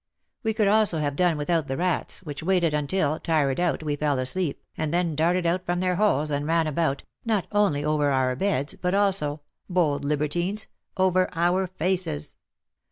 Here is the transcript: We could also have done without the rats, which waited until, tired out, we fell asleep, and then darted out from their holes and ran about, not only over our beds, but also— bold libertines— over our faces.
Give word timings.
We 0.41 0.55
could 0.55 0.67
also 0.67 0.97
have 0.97 1.15
done 1.15 1.37
without 1.37 1.67
the 1.67 1.77
rats, 1.77 2.23
which 2.23 2.41
waited 2.41 2.73
until, 2.73 3.19
tired 3.19 3.59
out, 3.59 3.83
we 3.83 3.95
fell 3.95 4.17
asleep, 4.17 4.59
and 4.75 4.91
then 4.91 5.15
darted 5.15 5.45
out 5.45 5.63
from 5.63 5.79
their 5.79 5.97
holes 5.97 6.31
and 6.31 6.47
ran 6.47 6.65
about, 6.65 7.03
not 7.23 7.45
only 7.51 7.85
over 7.85 8.09
our 8.09 8.35
beds, 8.35 8.73
but 8.81 8.95
also— 8.95 9.41
bold 9.79 10.03
libertines— 10.03 10.65
over 10.97 11.29
our 11.35 11.67
faces. 11.67 12.35